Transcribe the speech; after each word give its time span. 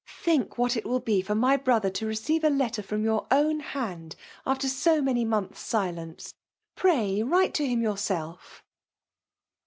Think 0.23 0.57
what 0.57 0.75
it 0.75 0.83
will 0.83 0.99
be 0.99 1.21
for 1.21 1.35
my 1.35 1.57
bro 1.57 1.77
ther 1.79 1.91
to 1.91 2.07
receive 2.07 2.43
a 2.43 2.49
letter 2.49 2.81
from 2.81 3.03
your 3.03 3.27
own 3.29 3.59
hand, 3.59 4.15
after 4.47 4.67
so 4.67 4.99
many 4.99 5.23
months* 5.23 5.59
silence. 5.61 6.33
Pray 6.75 7.21
write 7.21 7.53
to 7.53 7.67
him 7.67 7.83
yourself 7.83 8.63